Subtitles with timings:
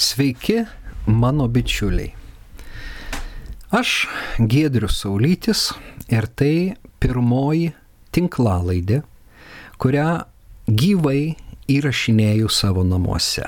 [0.00, 0.64] Sveiki,
[1.06, 2.14] mano bičiuliai.
[3.70, 5.66] Aš Gedrius Saulytis
[6.08, 6.72] ir tai
[7.04, 7.74] pirmoji
[8.16, 9.02] tinklalaidė,
[9.76, 10.06] kurią
[10.72, 11.36] gyvai
[11.76, 13.44] įrašinėjau savo namuose.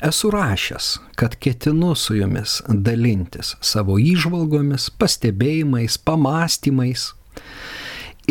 [0.00, 0.88] Esu rašęs,
[1.20, 7.10] kad ketinu su jumis dalintis savo įžvalgomis, pastebėjimais, pamastymais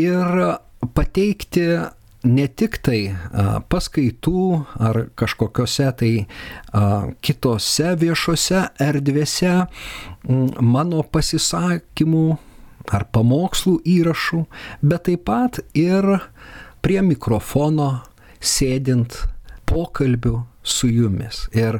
[0.02, 0.40] ir
[0.98, 1.70] pateikti
[2.24, 3.00] ne tik tai
[3.72, 4.44] paskaitų
[4.80, 6.12] ar kažkokiose tai
[7.26, 9.54] kitose viešose erdvėse
[10.62, 12.26] mano pasisakymų
[12.92, 14.42] ar pamokslų įrašų,
[14.84, 16.08] bet taip pat ir
[16.84, 18.04] prie mikrofono
[18.44, 19.22] sėdint
[19.70, 21.46] pokalbių su jumis.
[21.56, 21.80] Ir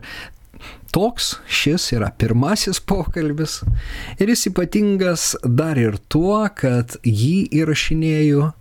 [0.94, 3.62] toks šis yra pirmasis pokalbis
[4.22, 8.52] ir jis ypatingas dar ir tuo, kad jį įrašinėjau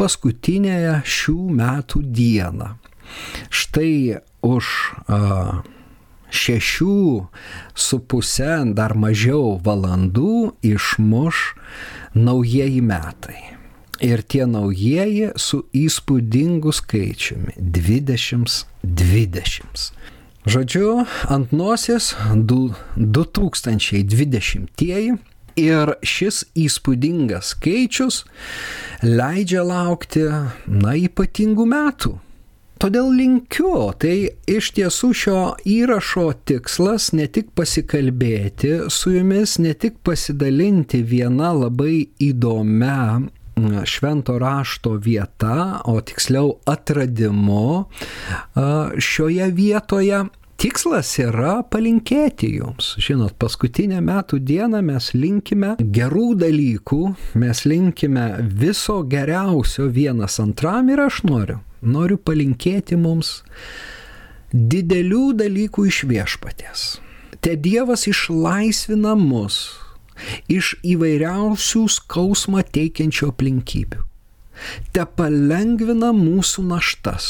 [0.00, 2.68] paskutinėje šių metų dieną.
[3.52, 4.64] Štai už
[5.06, 5.62] a,
[6.34, 7.26] šešių
[7.74, 11.54] su pusę, dar mažiau valandų išmuš
[12.14, 13.54] naujieji metai.
[14.02, 19.92] Ir tie naujieji su įspūdingu skaičiumi- 2020.
[20.44, 24.76] Žodžiu, ant nosies 2020
[25.56, 28.28] ir šis įspūdingas skaičius
[29.00, 30.28] leidžia laukti,
[30.68, 32.20] na, ypatingų metų.
[32.76, 39.96] Todėl linkiu, tai iš tiesų šio įrašo tikslas ne tik pasikalbėti su jumis, ne tik
[40.04, 43.32] pasidalinti vieną labai įdomią
[43.84, 47.84] švento rašto vieta, o tiksliau atradimu
[48.98, 50.24] šioje vietoje.
[50.54, 52.94] Tikslas yra palinkėti jums.
[53.02, 57.00] Žinot, paskutinę metų dieną mes linkime gerų dalykų,
[57.42, 61.58] mes linkime viso geriausio vienas antram ir aš noriu.
[61.82, 63.42] Noriu palinkėti mums
[64.54, 66.86] didelių dalykų iš viešpatės.
[67.44, 69.83] Te Dievas išlaisvina mus
[70.50, 74.04] iš įvairiausių skausmą teikiančių aplinkybių.
[74.94, 77.28] Te palengvina mūsų naštas.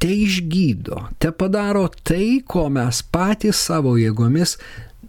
[0.00, 4.56] Te išgydo, te padaro tai, ko mes patys savo jėgomis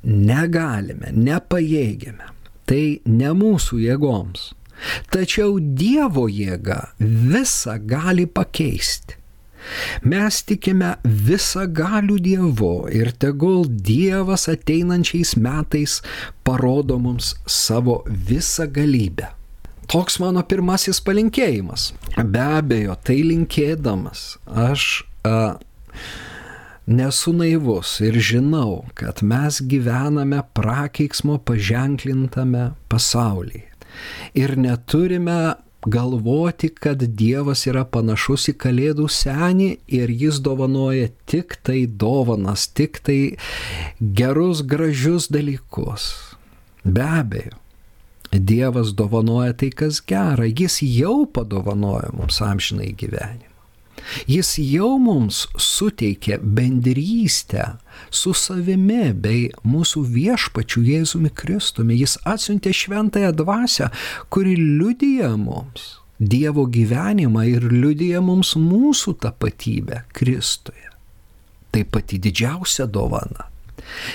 [0.04, 2.32] negalime, nepajėgėme.
[2.66, 4.50] Tai ne mūsų jėgoms.
[5.14, 9.20] Tačiau Dievo jėga visą gali pakeisti.
[10.06, 16.02] Mes tikime visą galių Dievu ir tegul Dievas ateinančiais metais
[16.46, 19.32] parodo mums savo visą galybę.
[19.92, 21.92] Toks mano pirmasis palinkėjimas.
[22.18, 25.58] Be abejo, tai linkėdamas aš a,
[26.88, 33.70] nesu naivus ir žinau, kad mes gyvename prakeiksmo paženklintame pasaulyje.
[34.36, 35.56] Ir neturime
[35.86, 39.70] galvoti, kad Dievas yra panašus į Kalėdų senį
[40.00, 43.20] ir jis dovanoja tik tai dovanas, tik tai
[44.00, 46.10] gerus, gražius dalykus.
[46.84, 47.58] Be abejo,
[48.36, 53.55] Dievas dovanoja tai, kas gera, jis jau padovanoja mums amžinai gyvenimą.
[54.30, 57.76] Jis jau mums suteikė bendrystę
[58.10, 61.98] su savimi bei mūsų viešpačiu Jėzumi Kristumi.
[62.00, 63.92] Jis atsiuntė šventąją dvasę,
[64.30, 70.94] kuri liudija mums Dievo gyvenimą ir liudija mums mūsų tapatybę Kristuje.
[71.76, 73.50] Tai pati didžiausia dovana.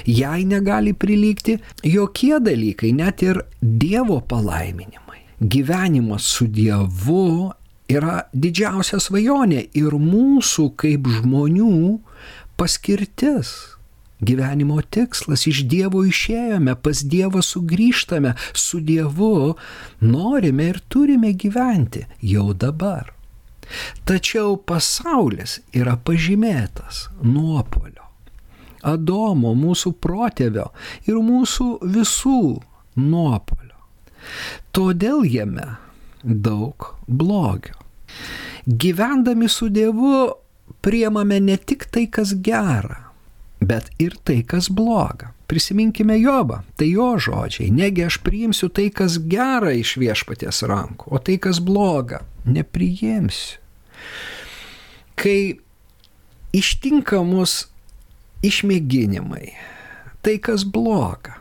[0.06, 5.20] Jai negali prilygti jokie dalykai, net ir Dievo palaiminimai.
[5.40, 7.52] Gyvenimas su Dievu
[7.90, 11.98] yra didžiausia svajonė ir mūsų kaip žmonių
[12.60, 13.52] paskirtis.
[14.20, 19.54] Gyvenimo tikslas iš Dievo išėjome, pas Dievą sugrįžtame, su Dievu
[20.04, 23.14] norime ir turime gyventi jau dabar.
[24.04, 28.04] Tačiau pasaulis yra pažymėtas nuopolio.
[28.84, 30.70] Adomo, mūsų protėvio
[31.08, 32.42] ir mūsų visų
[33.00, 33.76] nuopolio.
[34.76, 35.68] Todėl jame
[36.22, 37.74] daug blogio.
[38.66, 40.32] Gyvendami su Dievu
[40.80, 43.10] priemame ne tik tai, kas gera,
[43.60, 45.32] bet ir tai, kas bloga.
[45.50, 47.72] Prisiminkime Jobą, tai jo žodžiai.
[47.74, 53.58] Negi aš priimsiu tai, kas gera iš viešpaties rankų, o tai, kas bloga, nepriimsiu.
[55.18, 55.58] Kai
[56.56, 57.66] ištinka mus
[58.46, 59.50] išmėginimai,
[60.22, 61.39] tai, kas bloga,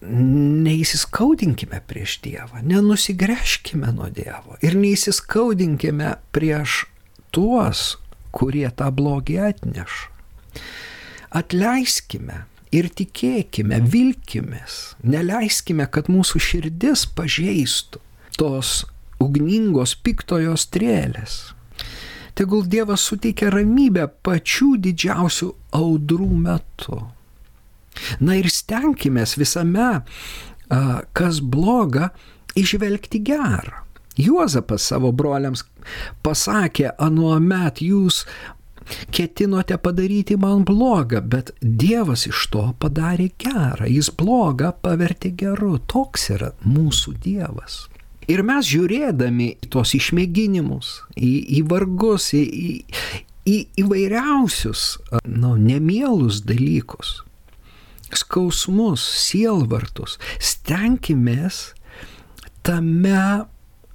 [0.00, 6.84] neįsiskaudinkime prieš Dievą, nenusigręžkime nuo Dievo ir neįsiskaudinkime prieš
[7.34, 7.98] tuos,
[8.32, 10.08] kurie tą blogį atneša.
[11.30, 12.44] Atleiskime
[12.74, 18.00] ir tikėkime, vilkimės, neleiskime, kad mūsų širdis pažeistų
[18.38, 18.84] tos
[19.20, 21.52] ugningos piktojo strėlės.
[22.38, 27.02] Tegul Dievas suteikia ramybę pačių didžiausių audrų metu.
[28.18, 29.90] Na ir stenkime visame,
[31.12, 32.10] kas bloga,
[32.58, 33.84] išvelgti gerą.
[34.20, 35.62] Juozapas savo broliams
[36.24, 38.24] pasakė, anuomet jūs
[39.14, 46.30] ketinote padaryti man blogą, bet Dievas iš to padarė gerą, jis blogą pavertė geru, toks
[46.34, 47.84] yra mūsų Dievas.
[48.30, 52.68] Ir mes žiūrėdami tos išmėginimus, į, į vargus, į, į,
[53.48, 54.84] į įvairiausius,
[55.26, 57.20] nu, nemielus dalykus,
[58.16, 61.70] skausmus, sielvartus, stenkimės
[62.66, 63.46] tame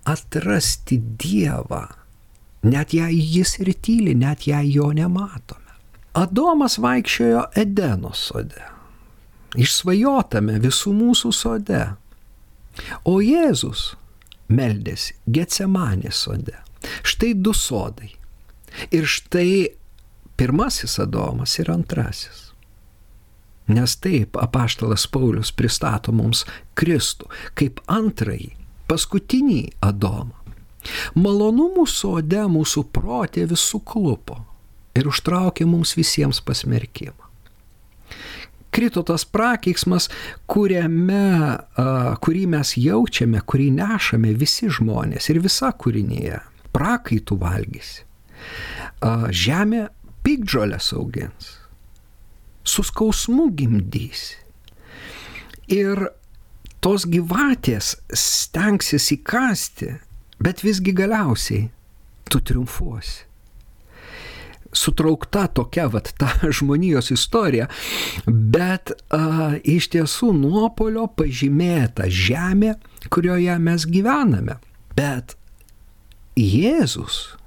[0.05, 1.85] atrasti Dievą,
[2.65, 5.61] net jei jis ir tyli, net jei jo nematome.
[6.15, 8.63] Adomas vaikščiojo Edeno sode,
[9.59, 11.83] išsvajotame visų mūsų sode,
[13.03, 13.93] o Jėzus
[14.47, 16.55] meldėsi Getsemanės sode.
[17.03, 18.11] Štai du sodai.
[18.93, 19.75] Ir štai
[20.37, 22.44] pirmasis Adomas ir antrasis.
[23.67, 26.43] Nes taip apaštalas Paulius pristato mums
[26.77, 28.51] Kristų kaip antrąjį
[28.89, 30.35] paskutinį Adomą.
[31.17, 34.43] Malonumų sode mūsų protė visų klupo
[34.95, 37.25] ir užtraukė mums visiems pasmerkimą.
[38.75, 40.09] Krito tas prakeiksmas,
[40.51, 41.57] kuriame,
[42.21, 46.41] kurį mes jaučiame, kurį nešame visi žmonės ir visa kūrinėje.
[46.75, 48.01] Prakaitų valgys.
[49.31, 49.85] Žemė
[50.27, 51.53] pikdžolės augins.
[52.65, 54.33] Suskausmų gimdys.
[55.71, 56.07] Ir
[56.85, 59.95] tos gyvatės stengsis įkasti,
[60.41, 61.69] bet visgi galiausiai
[62.29, 63.23] tu triumfuosi.
[64.75, 67.69] Sutraukta tokia vat ta žmonijos istorija,
[68.27, 72.75] bet a, iš tiesų nuopolio pažymėta žemė,
[73.09, 74.59] kurioje mes gyvename.
[74.95, 75.37] Bet
[76.35, 77.37] Jėzus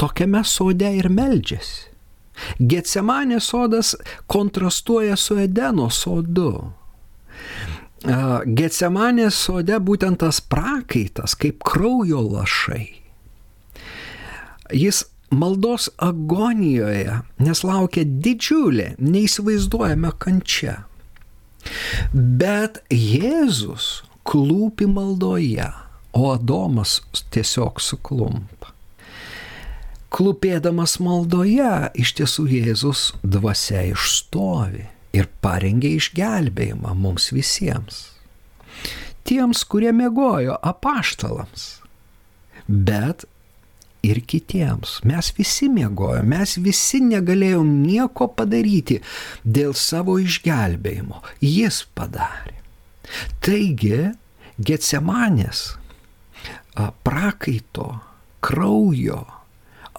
[0.00, 1.93] tokiame sode ir meldžiasi.
[2.58, 3.94] Getsemanės sodas
[4.26, 6.72] kontrastuoja su Edeno sodu.
[8.04, 12.86] Getsemanės sode būtent tas prakaitas, kaip kraujo lašai.
[14.74, 15.04] Jis
[15.34, 20.82] maldos agonijoje, nes laukia didžiulė, neįsivaizduojama kančia.
[22.12, 25.70] Bet Jėzus klūpi maldoje,
[26.12, 27.00] o Adomas
[27.34, 28.73] tiesiog suklumpa.
[30.14, 34.84] Klūpėdamas maldoje, iš tiesų Jėzus dvasia išstovi
[35.14, 38.02] ir parengė išgelbėjimą mums visiems.
[39.26, 41.64] Tiems, kurie mėgojo apaštalams,
[42.68, 43.24] bet
[44.04, 44.98] ir kitiems.
[45.08, 49.00] Mes visi mėgojom, mes visi negalėjom nieko padaryti
[49.44, 51.22] dėl savo išgelbėjimo.
[51.42, 52.60] Jis padarė.
[53.44, 54.12] Taigi,
[54.54, 55.72] Getsemanės
[57.02, 57.88] prakaito,
[58.44, 59.24] kraujo,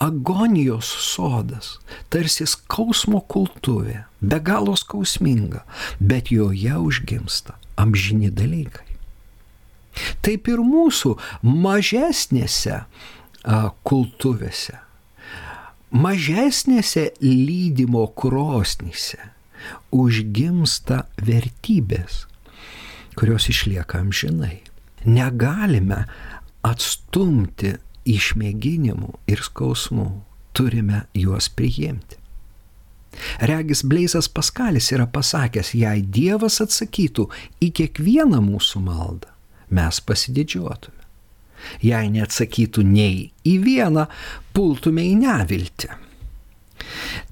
[0.02, 1.76] agonijos sodas,
[2.12, 5.64] tarsi skausmo kultuvė, be galo skausminga,
[6.00, 8.88] bet joje užgimsta amžini dalykai.
[10.26, 11.14] Taip ir mūsų
[11.44, 12.82] mažesnėse
[13.88, 14.80] kultuvėse,
[15.96, 19.32] mažesnėse lydimo krosnyse
[19.96, 22.26] užgimsta vertybės,
[23.16, 24.60] kurios išlieka amžinai.
[25.06, 26.04] Negalime
[26.66, 27.76] atstumti
[28.06, 30.10] išmėginimų ir skausmų,
[30.56, 32.20] turime juos priimti.
[33.40, 37.30] Regis Bleisas Paskalis yra pasakęs, jei Dievas atsakytų
[37.64, 39.32] į kiekvieną mūsų maldą,
[39.72, 40.92] mes pasididžiuotume.
[41.82, 44.06] Jei neatsakytų nei į vieną,
[44.54, 45.90] pultume į neviltį.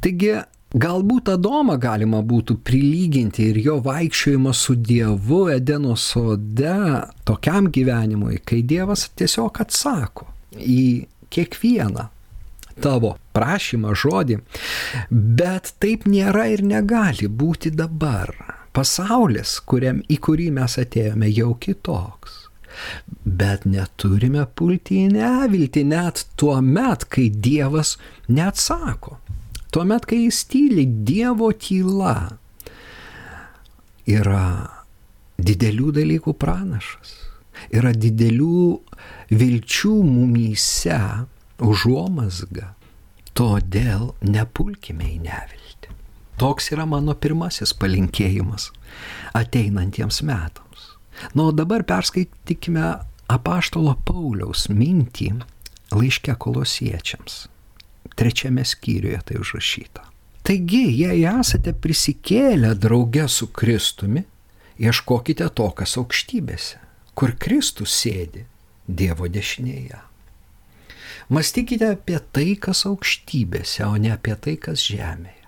[0.01, 0.33] Taigi
[0.73, 6.73] Galbūt Adomą galima būtų prilyginti ir jo vaikščiojimą su Dievu Edeno sode
[7.29, 12.09] tokiam gyvenimui, kai Dievas tiesiog atsako į kiekvieną
[12.81, 14.39] tavo prašymą, žodį,
[15.11, 18.33] bet taip nėra ir negali būti dabar.
[18.73, 22.39] Pasaulis, kuriam, į kurį mes atėjome, jau kitoks.
[23.23, 29.19] Bet neturime pulti į neviltį net tuo met, kai Dievas neatsako.
[29.69, 32.15] Tuo met, kai jis tyli, Dievo tyla
[34.09, 34.47] yra
[35.37, 37.13] didelių dalykų pranašas
[37.73, 38.79] yra didelių
[39.33, 40.99] vilčių mumyse
[41.63, 42.73] užuomasga.
[43.33, 45.93] Todėl nepulkime į neviltį.
[46.37, 48.69] Toks yra mano pirmasis palinkėjimas
[49.37, 50.91] ateinantiems metams.
[51.33, 52.85] Na, o dabar perskaitykime
[53.33, 55.31] apaštalo Pauliaus mintį
[55.93, 57.47] laiške kolosiečiams.
[58.13, 60.05] Trečiame skyriuje tai užrašyta.
[60.43, 64.25] Taigi, jei esate prisikėlę drauge su Kristumi,
[64.77, 66.81] ieškokite to, kas aukštybėse
[67.15, 68.45] kur Kristus sėdi
[68.87, 69.99] Dievo dešinėje.
[71.31, 75.39] Mąstykite apie tai, kas aukštybėse, o ne apie tai, kas žemėje.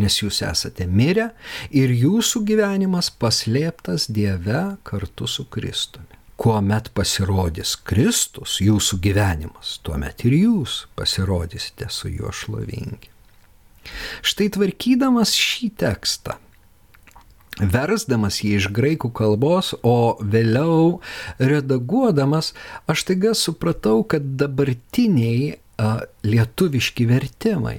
[0.00, 1.28] Nes jūs esate mirę
[1.76, 6.18] ir jūsų gyvenimas paslėptas Dieve kartu su Kristumi.
[6.40, 13.12] Kuomet pasirodys Kristus, jūsų gyvenimas, tuomet ir jūs pasirodysite su juo šlovingi.
[14.24, 16.38] Štai tvarkydamas šį tekstą,
[17.60, 21.00] versdamas jį iš graikų kalbos, o vėliau
[21.38, 22.52] redaguodamas,
[22.90, 27.78] aš taiga supratau, kad dabartiniai a, lietuviški vertimai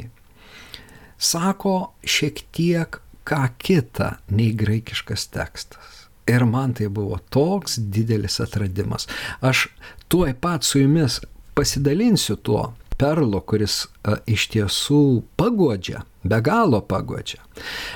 [1.22, 2.98] sako šiek tiek
[3.28, 5.98] ką kitą nei graikiškas tekstas.
[6.30, 9.08] Ir man tai buvo toks didelis atradimas.
[9.42, 9.68] Aš
[10.10, 11.20] tuoj pat su jumis
[11.58, 12.72] pasidalinsiu tuo,
[13.02, 15.02] perlo, kuris a, iš tiesų
[15.40, 17.42] pagodžia, be galo pagodžia.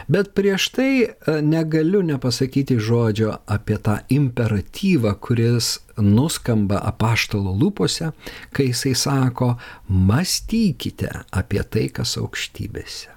[0.10, 8.12] Bet prieš tai a, negaliu nepasakyti žodžio apie tą imperatyvą, kuris nuskamba apaštalo lūpose,
[8.56, 9.56] kai jisai sako,
[9.88, 13.14] mąstykite apie tai, kas aukštybėse.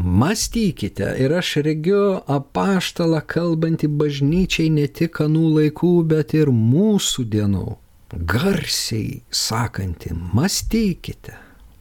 [0.00, 7.68] Mąstykite ir aš regiu apaštalą kalbantį bažnyčiai ne tik anų laikų, bet ir mūsų dienų
[8.12, 11.32] garsiai sakanti, mąstykite,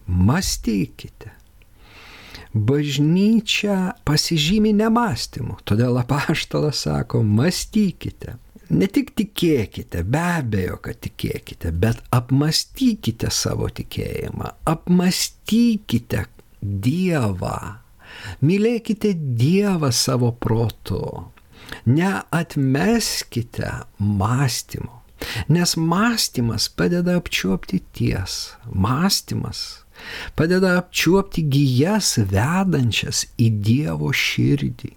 [0.08, 1.30] mąstykite.
[2.54, 8.38] Bažnyčia pasižymi nemastymu, todėl apaštalas sako, mąstykite.
[8.70, 16.26] Ne tik tikėkite, be abejo, kad tikėkite, bet apmastykite savo tikėjimą, apmastykite
[16.60, 17.58] Dievą,
[18.46, 21.02] mylėkite Dievą savo protu,
[21.86, 24.99] neatmeskite mąstymo
[25.50, 28.58] Nes mąstymas padeda apčiuopti tiesą.
[28.74, 29.84] Mąstymas
[30.36, 34.94] padeda apčiuopti gyjas vedančias į Dievo širdį,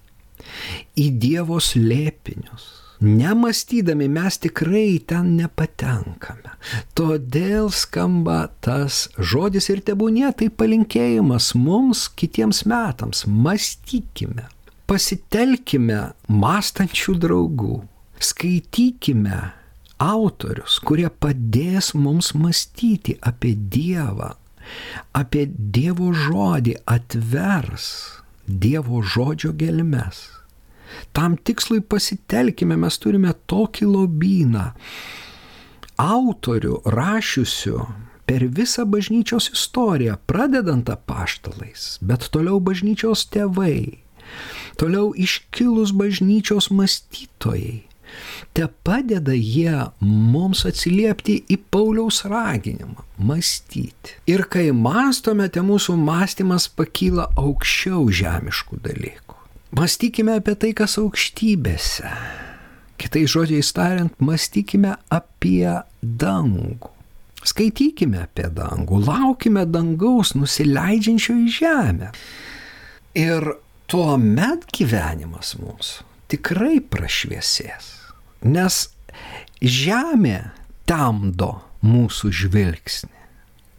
[1.03, 2.69] į Dievo slėpinius.
[3.03, 6.53] Nemastydami mes tikrai ten nepatenkame.
[6.95, 13.25] Todėl skamba tas žodis ir tebūnė tai palinkėjimas mums kitiems metams.
[13.27, 14.47] Mąstykime,
[14.87, 15.99] pasitelkime
[16.31, 17.81] mąstančių draugų,
[18.23, 19.41] skaitykime
[20.03, 24.33] autorius, kurie padės mums mąstyti apie Dievą,
[25.15, 27.87] apie Dievo žodį, atvers
[28.47, 30.27] Dievo žodžio gelmes.
[31.15, 34.65] Tam tikslui pasitelkime, mes turime tokį lobyną
[36.03, 37.77] autorių rašiusių
[38.27, 44.03] per visą bažnyčios istoriją, pradedant apaštalais, bet toliau bažnyčios tėvai,
[44.79, 47.83] toliau iškilus bažnyčios mąstytojai,
[48.53, 54.17] te padeda jie mums atsiliepti į Pauliaus raginimą- mąstyti.
[54.27, 59.35] Ir kai mąstome, te mūsų mąstymas pakyla aukščiau žemiškų dalykų.
[59.71, 62.09] Mąstykime apie tai, kas aukštybėse.
[62.97, 66.89] Kitai žodžiais tariant, mąstykime apie dangų.
[67.43, 72.11] Skaitykime apie dangų, laukime dangaus nusileidžiančio į žemę.
[73.19, 73.49] Ir
[73.87, 78.02] tuo met gyvenimas mums tikrai prašviesės.
[78.43, 78.89] Nes
[79.63, 80.39] žemė
[80.89, 83.21] temdo mūsų žvilgsnį,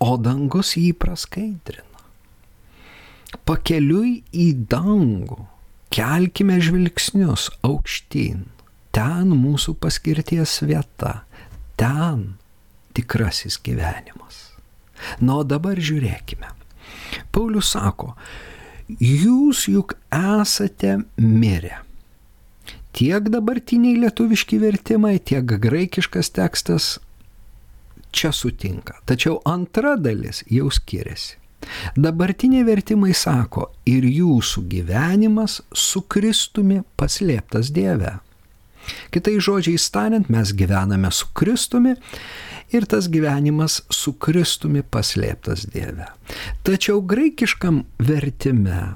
[0.04, 2.00] o dangus jį praskaidrina.
[3.44, 5.42] Pakeliui į dangų
[5.92, 8.46] kelkime žvilgsnius aukštyn.
[8.94, 11.24] Ten mūsų paskirties vieta,
[11.76, 12.36] ten
[12.94, 14.54] tikrasis gyvenimas.
[15.20, 16.48] Na, o dabar žiūrėkime.
[17.34, 18.14] Paulius sako,
[18.88, 21.83] jūs juk esate mirę
[22.94, 26.98] tiek dabartiniai lietuviški vertimai, tiek graikiškas tekstas
[28.14, 29.00] čia sutinka.
[29.08, 31.40] Tačiau antra dalis jau skiriasi.
[31.96, 38.18] Dabartiniai vertimai sako, ir jūsų gyvenimas su Kristumi paslėptas Dieve.
[39.14, 41.94] Kitai žodžiai tariant, mes gyvename su Kristumi
[42.74, 46.10] ir tas gyvenimas su Kristumi paslėptas Dieve.
[46.66, 48.94] Tačiau graikiškam vertime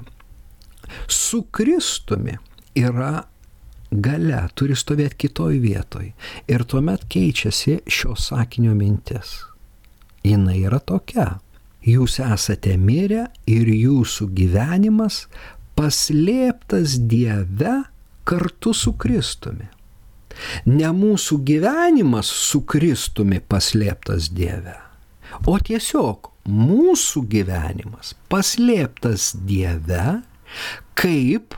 [1.07, 2.37] su Kristumi
[2.77, 3.23] yra
[3.91, 6.11] gale turi stovėti kitoj vietoj.
[6.47, 9.39] Ir tuomet keičiasi šio sakinio mintis.
[10.23, 11.39] Jis yra tokia.
[11.85, 15.23] Jūs esate mirę ir jūsų gyvenimas
[15.79, 17.85] paslėptas Dieve
[18.27, 19.69] kartu su Kristumi.
[20.67, 24.75] Ne mūsų gyvenimas su Kristumi paslėptas Dieve,
[25.47, 30.19] o tiesiog mūsų gyvenimas paslėptas Dieve
[30.99, 31.55] kaip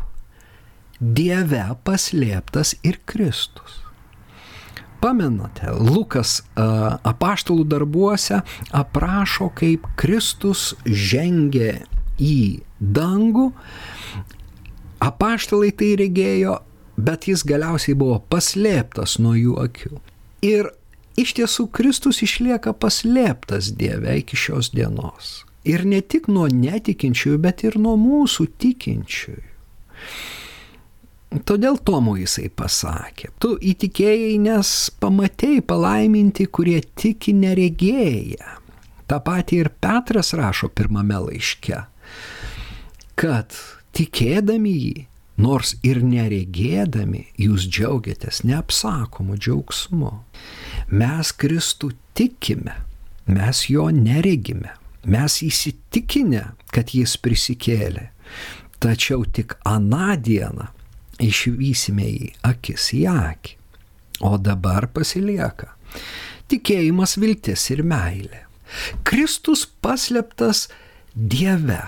[1.01, 3.79] Dieve paslėptas ir Kristus.
[5.01, 11.79] Pamenate, Lukas apaštalų darbuose aprašo, kaip Kristus žengė
[12.21, 13.47] į dangų.
[15.01, 16.59] Apaštalai tai regėjo,
[17.01, 19.97] bet jis galiausiai buvo paslėptas nuo jų akių.
[20.45, 20.69] Ir
[21.19, 25.41] Iš tiesų, Kristus išlieka paslėptas Dieve iki šios dienos.
[25.67, 29.49] Ir ne tik nuo netikinčiųjų, bet ir nuo mūsų tikinčiųjų.
[31.31, 34.69] Todėl Tomu jisai pasakė, tu įtikėjai, nes
[34.99, 38.57] pamatėjai palaiminti, kurie tiki neregėję.
[39.07, 41.77] Ta pati ir Petras rašo pirmame laiške,
[43.15, 43.55] kad
[43.95, 45.05] tikėdami jį,
[45.39, 50.11] nors ir neregėdami, jūs džiaugiatės neapsakomu džiaugsmu.
[50.91, 52.75] Mes Kristų tikime,
[53.31, 54.75] mes jo neregime,
[55.07, 56.43] mes įsitikinę,
[56.75, 58.09] kad jis prisikėlė,
[58.83, 60.67] tačiau tik aną dieną
[61.21, 63.57] išvysime jį akis į akį.
[64.27, 65.71] O dabar pasilieka
[66.51, 68.45] tikėjimas, viltis ir meilė.
[69.07, 70.67] Kristus paslėptas
[71.11, 71.81] Dieve,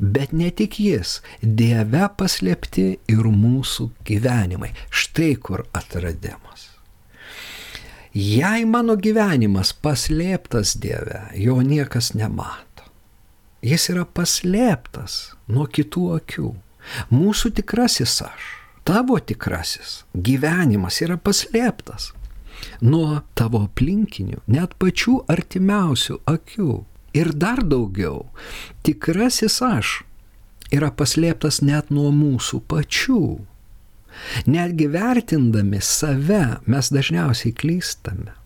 [0.00, 4.72] bet ne tik jis, Dieve paslėpti ir mūsų gyvenimai.
[4.88, 6.68] Štai kur atradimas.
[8.16, 12.88] Jei mano gyvenimas paslėptas Dieve, jo niekas nemato.
[13.62, 16.54] Jis yra paslėptas nuo kitų akių.
[17.12, 18.48] Mūsų tikrasis aš
[18.84, 22.10] tavo tikrasis gyvenimas yra paslėptas
[22.84, 26.72] nuo tavo aplinkinių, net pačių artimiausių akių.
[27.16, 28.28] Ir dar daugiau,
[28.86, 29.94] tikrasis aš
[30.70, 33.22] yra paslėptas net nuo mūsų pačių.
[34.50, 38.36] Netgi vertindami save mes dažniausiai klystame.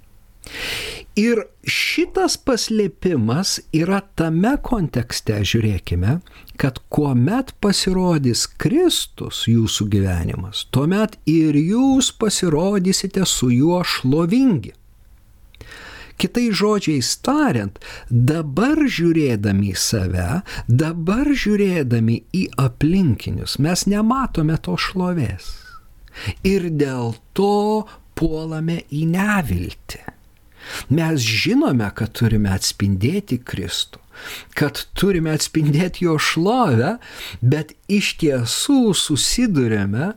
[1.14, 6.16] Ir šitas paslėpimas yra tame kontekste, žiūrėkime,
[6.59, 14.73] kad kuomet pasirodys Kristus jūsų gyvenimas, tuomet ir jūs pasirodysite su juo šlovingi.
[16.18, 17.78] Kitai žodžiais tariant,
[18.11, 25.52] dabar žiūrėdami į save, dabar žiūrėdami į aplinkinius, mes nematome to šlovės.
[26.42, 27.87] Ir dėl to
[28.18, 30.02] puolame į neviltį.
[30.88, 34.00] Mes žinome, kad turime atspindėti Kristų,
[34.56, 36.97] kad turime atspindėti jo šlovę,
[37.42, 40.12] bet iš tiesų susidurėme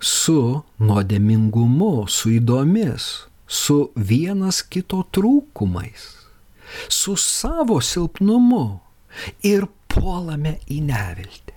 [0.00, 3.08] su nuodėmingumu, su įdomis,
[3.48, 6.08] su vienas kito trūkumais,
[6.88, 8.80] su savo silpnumu
[9.46, 11.54] ir puolame į neviltį.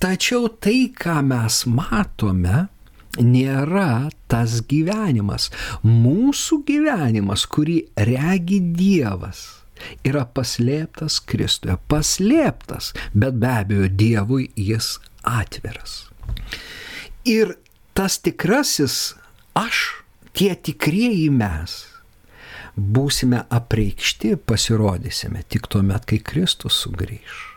[0.00, 2.66] Tačiau tai, ką mes matome,
[3.20, 5.50] nėra tas gyvenimas.
[5.84, 9.44] Mūsų gyvenimas, kurį regi Dievas,
[10.06, 11.76] yra paslėptas Kristuje.
[11.90, 16.06] Paslėptas, bet be abejo Dievui jis atviras.
[17.28, 17.56] Ir
[17.94, 19.14] tas tikrasis
[19.58, 21.82] aš, tie tikrieji mes,
[22.76, 27.48] būsime apreikšti, pasirodysime tik tuo met, kai Kristus sugrįž.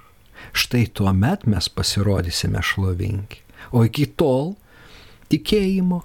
[0.56, 3.42] Štai tuo met mes pasirodysime šlovingi.
[3.76, 4.54] O iki tol
[5.32, 6.02] tikėjimo,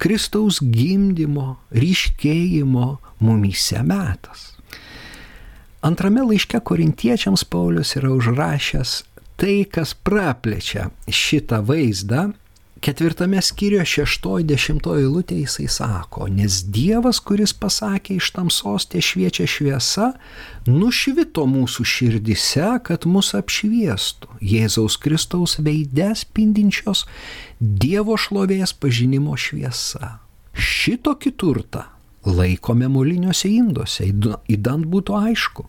[0.00, 2.86] Kristaus gimdymo, ryškėjimo
[3.20, 4.54] mumyse metas.
[5.84, 8.94] Antrame laiške korintiečiams Paulius yra užrašęs
[9.40, 12.30] tai, kas praplečia šitą vaizdą
[12.80, 19.44] Ketvirtame skyriuje šeštoji dešimtoji lūtė jisai sako, nes Dievas, kuris pasakė iš tamsos tie šviečia
[19.44, 20.06] šviesa,
[20.64, 27.04] nušvito mūsų širdise, kad mus apšviestų Jėzaus Kristaus veidės spindinčios
[27.60, 30.14] Dievo šlovės pažinimo šviesa.
[30.56, 31.82] Šitokį turtą
[32.24, 35.66] laikome moliniuose induose, įdant būtų aišku,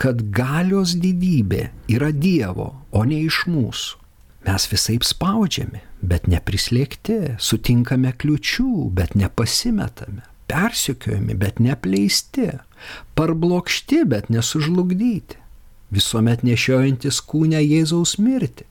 [0.00, 4.00] kad galios didybė yra Dievo, o ne iš mūsų.
[4.44, 10.20] Mes visai spaudžiami, bet neprislėgti, sutinkame kliučių, bet nepasimetame,
[10.52, 12.50] persikiojami, bet nepleisti,
[13.16, 15.40] parblokšti, bet nesužlugdyti,
[15.94, 18.68] visuomet nešiojantis kūnę Jėzaus mirti,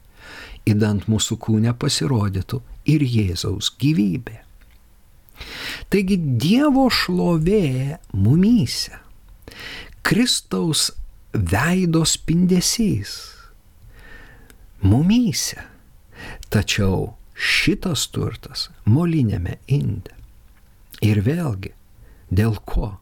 [0.70, 2.62] įdant mūsų kūnę pasirodytų
[2.94, 4.44] ir Jėzaus gyvybė.
[5.90, 9.02] Taigi Dievo šlovė mumyse,
[10.06, 10.92] Kristaus
[11.34, 13.34] veido spindesys
[14.84, 15.62] mumyse.
[16.54, 20.14] Tačiau šitas turtas molinėme inde.
[21.04, 21.74] Ir vėlgi,
[22.32, 22.94] dėl ko?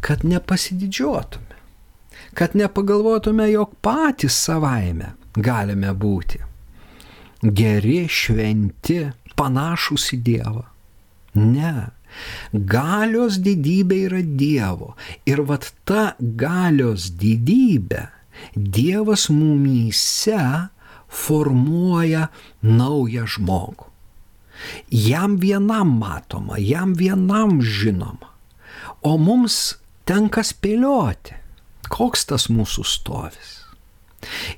[0.00, 1.58] Kad nepasididžiuotume,
[2.38, 6.40] kad nepagalvotume, jog patys savaime galime būti
[7.42, 9.00] geri, šventi,
[9.36, 10.64] panašus į Dievą.
[11.38, 11.74] Ne.
[12.52, 14.92] Galios didybė yra Dievo.
[15.26, 18.06] Ir vat ta galios didybė
[18.54, 20.68] Dievas mumyse
[21.12, 22.28] formuoja
[22.62, 23.88] naują žmogų.
[24.90, 28.30] Jam vienam matoma, jam vienam žinoma.
[29.02, 31.34] O mums tenka spėlioti,
[31.90, 33.58] koks tas mūsų stovis.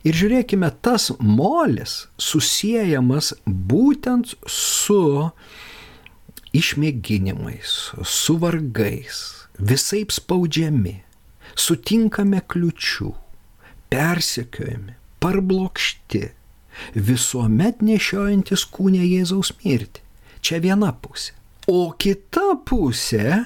[0.05, 5.31] Ir žiūrėkime, tas molis susijęjamas būtent su
[6.55, 7.73] išmėginimais,
[8.05, 9.23] su vargais,
[9.57, 10.99] visai spaudžiami,
[11.57, 13.11] sutinkame kliučių,
[13.89, 16.29] persekiojami, parblokšti,
[16.95, 20.03] visuomet nešiojantis kūnę Jėzaus mirtį.
[20.45, 21.33] Čia viena pusė.
[21.71, 23.45] O kita pusė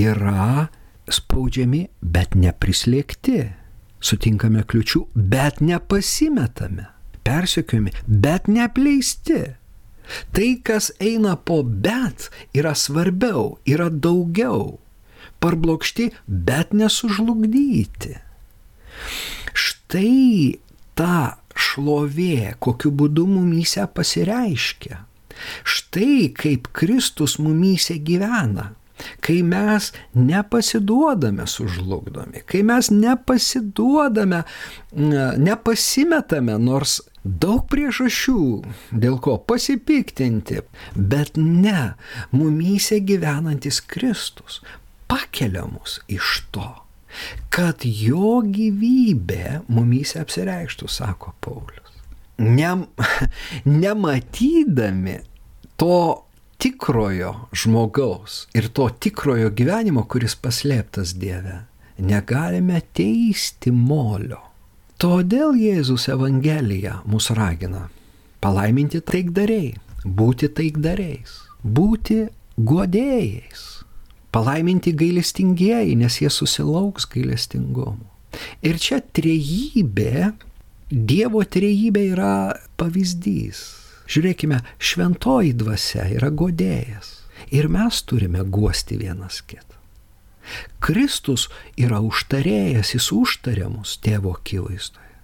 [0.00, 0.68] yra
[1.06, 3.44] spaudžiami, bet neprislėgti.
[4.04, 6.88] Sutinkame kliučių, bet nepasimetame.
[7.24, 9.38] Persekiojami, bet neapleisti.
[10.36, 14.80] Tai, kas eina po bet, yra svarbiau, yra daugiau.
[15.40, 18.18] Parblokšti, bet nesužlugdyti.
[19.54, 20.58] Štai
[20.98, 21.38] ta
[21.74, 25.02] šlovė, kokiu būdu mumyse pasireiškia.
[25.66, 28.72] Štai kaip Kristus mumyse gyvena.
[29.20, 34.44] Kai mes nepasiduodame sužlugdomi, kai mes nepasiduodame,
[35.42, 38.38] nepasimetame, nors daug priežasčių,
[38.94, 40.62] dėl ko pasipiktinti,
[40.94, 41.96] bet ne,
[42.30, 44.62] mumyse gyvenantis Kristus
[45.10, 46.83] pakelia mus iš to
[47.52, 51.92] kad jo gyvybė mumyse apsireikštų, sako Paulius.
[52.38, 52.70] Ne,
[53.84, 55.20] nematydami
[55.78, 55.98] to
[56.58, 61.64] tikrojo žmogaus ir to tikrojo gyvenimo, kuris paslėptas Dieve,
[61.98, 64.40] negalime teisti molio.
[64.98, 67.88] Todėl Jėzus Evangelija mus ragina
[68.44, 69.74] palaiminti taikdariai,
[70.04, 72.24] būti taikdariais, būti
[72.56, 73.64] godėjais
[74.34, 78.10] Palaiminti gailestingieji, nes jie susilauks gailestingumo.
[78.66, 80.32] Ir čia trejybė,
[80.94, 82.32] Dievo trejybė yra
[82.78, 83.62] pavyzdys.
[84.10, 87.24] Žiūrėkime, šventoji dvasia yra godėjas.
[87.50, 89.80] Ir mes turime guosti vienas kitą.
[90.84, 91.48] Kristus
[91.80, 95.14] yra užtarėjas, jis užtarė mus tėvo akivaizdoje.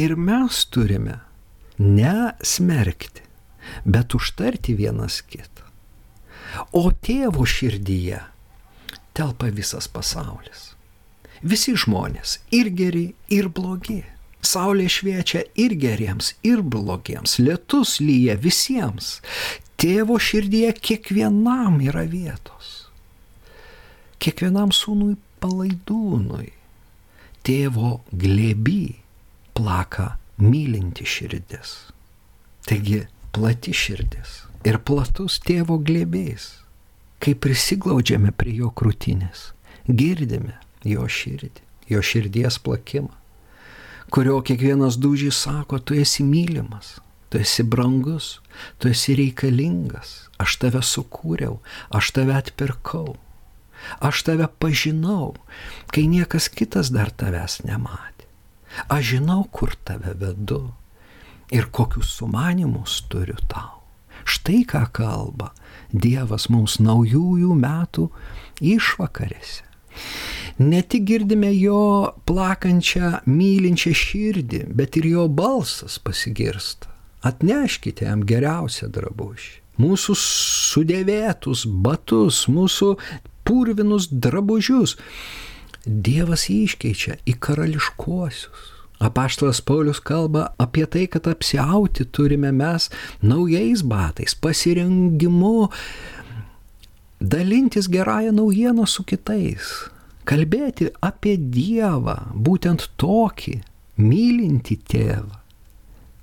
[0.00, 1.20] Ir mes turime
[1.78, 3.22] ne smerkti,
[3.84, 5.69] bet užtarti vienas kitą.
[6.72, 8.20] O tėvo širdyje
[9.14, 10.70] telpa visas pasaulis.
[11.42, 14.02] Visi žmonės ir geri, ir blogi.
[14.44, 17.36] Saulė šviečia ir geriems, ir blogiems.
[17.40, 19.18] Lietus lyja visiems.
[19.80, 22.88] Tėvo širdyje kiekvienam yra vietos.
[24.20, 26.50] Kiekvienam sūnui palaidūnui.
[27.44, 28.96] Tėvo glėby
[29.56, 31.76] plaka mylinti širdis.
[32.68, 36.56] Taigi plati širdis ir platus tėvo glėbės.
[37.20, 39.50] Kai prisiglaudžiame prie jo krūtinės,
[39.84, 40.56] girdime
[40.88, 43.12] jo širdį, jo širdies plakimą,
[44.10, 48.38] kurio kiekvienas dūžys sako, tu esi mylimas, tu esi brangus,
[48.78, 51.58] tu esi reikalingas, aš tave sukūriau,
[51.92, 53.18] aš tave atpirkau,
[54.00, 55.34] aš tave pažinau,
[55.92, 58.26] kai niekas kitas dar tavęs nematė.
[58.88, 60.70] Aš žinau, kur tave vedu
[61.50, 63.79] ir kokius sumanimus turiu tau.
[64.24, 65.50] Štai ką kalba
[65.90, 68.06] Dievas mums naujųjų metų
[68.62, 69.66] išvakarėse.
[70.60, 76.90] Ne tik girdime jo plakančią, mylinčią širdį, bet ir jo balsas pasigirsta.
[77.26, 79.56] Atneškite jam geriausią drabužį.
[79.80, 82.94] Mūsų sudėvėtus batus, mūsų
[83.48, 84.96] purvinus drabužius.
[85.84, 92.90] Dievas iškeičia į karališkuosius Apaštalas Paulius kalba apie tai, kad apsiauti turime mes
[93.24, 95.70] naujais batais, pasirengimu
[97.20, 99.72] dalintis gerąją naujieną su kitais,
[100.28, 103.56] kalbėti apie Dievą, būtent tokį
[104.00, 105.40] mylintį tėvą,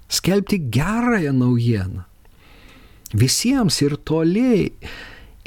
[0.09, 2.05] skelbti gerąją naujieną
[3.13, 4.69] visiems ir toliai,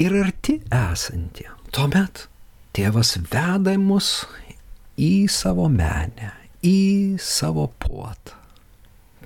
[0.01, 1.47] ir arti esantį.
[1.71, 2.25] Tuomet
[2.75, 4.25] tėvas veda mus
[4.99, 6.31] į savo menę,
[6.65, 8.37] į savo puotą.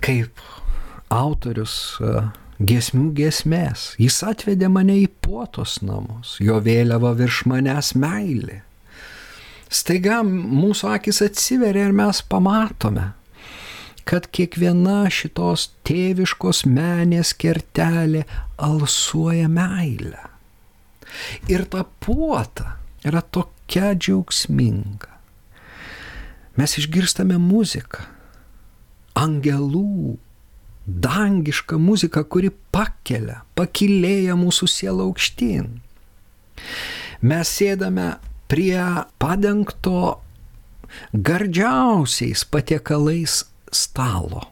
[0.04, 0.39] Kaip
[1.12, 2.28] autorius e,
[2.60, 8.62] giesmių giesmės, jis atvedė mane į puotos namus, jo vėliava virš manęs meilė.
[9.71, 13.10] Staiga mūsų akis atsiveria ir mes pamatome,
[14.08, 18.24] kad kiekviena šitos tėviškos menės kertelė
[18.62, 20.21] alsuoja meilę.
[21.50, 25.14] Ir ta puota yra tokia džiaugsminga
[26.60, 28.06] mes išgirstame muziką,
[29.15, 30.18] angelų,
[30.86, 35.70] dangišką muziką, kuri pakelia, pakilėja mūsų sielą aukštyn.
[37.26, 38.15] Mes sėdame
[38.52, 38.82] prie
[39.20, 40.22] padengto
[41.13, 44.52] gardžiausiais patiekalais stalo.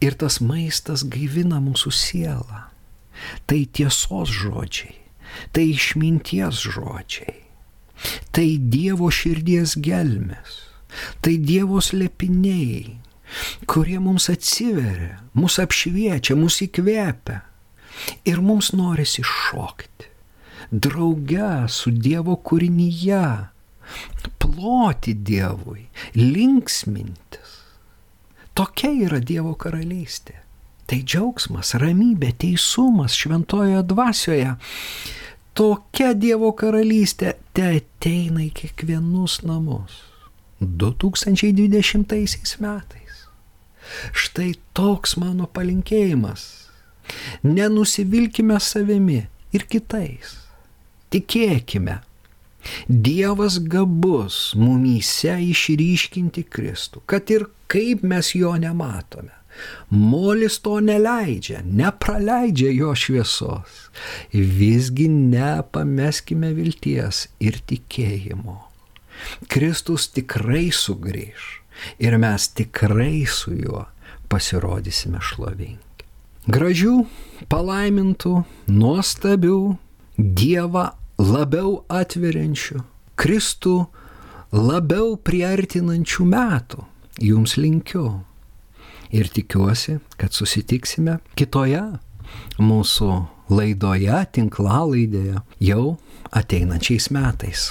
[0.00, 2.66] Ir tas maistas gaivina mūsų sielą.
[3.46, 4.96] Tai tiesos žodžiai,
[5.52, 7.36] tai išminties žodžiai,
[8.32, 10.69] tai Dievo širdies gelmes
[11.22, 12.96] Tai Dievo slėpiniai,
[13.70, 17.42] kurie mums atsiveria, mus apšviečia, mus įkvepia.
[18.26, 20.10] Ir mums norisi šokti.
[20.70, 23.24] drauge su Dievo kūrinyje,
[24.38, 27.56] ploti Dievui, linksmintis.
[28.54, 30.38] Tokia yra Dievo karalystė.
[30.90, 34.54] Tai džiaugsmas, ramybė, teisumas šventojoje dvasioje.
[35.54, 40.00] Tokia Dievo karalystė te ateina į kiekvienus namus.
[40.60, 43.24] 2020 metais.
[44.12, 46.44] Štai toks mano palinkėjimas.
[47.42, 49.24] Nenusivilkime savimi
[49.56, 50.36] ir kitais.
[51.10, 51.98] Tikėkime.
[52.86, 59.32] Dievas gabus mumyse išryškinti Kristų, kad ir kaip mes jo nematome.
[59.90, 63.88] Molis to neleidžia, nepraleidžia jo šviesos.
[64.32, 68.69] Visgi nepameskime vilties ir tikėjimo.
[69.50, 71.48] Kristus tikrai sugrįž
[71.98, 73.86] ir mes tikrai su juo
[74.30, 76.06] pasirodysime šlovingi.
[76.50, 76.94] Gražių,
[77.52, 78.34] palaimintų,
[78.72, 79.60] nuostabių,
[80.20, 82.82] Dievą labiau atveriančių,
[83.16, 83.74] Kristų
[84.52, 86.84] labiau priartinančių metų
[87.24, 88.20] jums linkiu.
[89.10, 91.82] Ir tikiuosi, kad susitiksime kitoje
[92.62, 93.10] mūsų
[93.50, 95.84] laidoje, tinklalaidėje jau
[96.30, 97.70] ateinančiais metais.